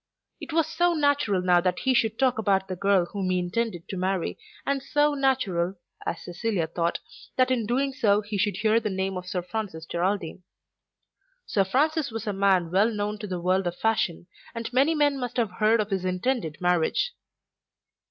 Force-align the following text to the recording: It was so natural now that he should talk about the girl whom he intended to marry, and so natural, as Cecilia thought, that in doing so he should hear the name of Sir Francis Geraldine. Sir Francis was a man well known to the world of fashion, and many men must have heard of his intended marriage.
It 0.39 0.51
was 0.51 0.65
so 0.65 0.95
natural 0.95 1.43
now 1.43 1.61
that 1.61 1.77
he 1.77 1.93
should 1.93 2.17
talk 2.17 2.39
about 2.39 2.67
the 2.67 2.75
girl 2.75 3.05
whom 3.05 3.29
he 3.29 3.37
intended 3.37 3.87
to 3.89 3.97
marry, 3.97 4.35
and 4.65 4.81
so 4.81 5.13
natural, 5.13 5.75
as 6.07 6.23
Cecilia 6.23 6.65
thought, 6.65 6.97
that 7.35 7.51
in 7.51 7.67
doing 7.67 7.93
so 7.93 8.21
he 8.21 8.35
should 8.39 8.55
hear 8.57 8.79
the 8.79 8.89
name 8.89 9.15
of 9.15 9.27
Sir 9.27 9.43
Francis 9.43 9.85
Geraldine. 9.85 10.41
Sir 11.45 11.63
Francis 11.63 12.09
was 12.09 12.25
a 12.25 12.33
man 12.33 12.71
well 12.71 12.89
known 12.89 13.19
to 13.19 13.27
the 13.27 13.39
world 13.39 13.67
of 13.67 13.75
fashion, 13.77 14.25
and 14.55 14.73
many 14.73 14.95
men 14.95 15.19
must 15.19 15.37
have 15.37 15.51
heard 15.59 15.79
of 15.79 15.91
his 15.91 16.03
intended 16.03 16.57
marriage. 16.59 17.13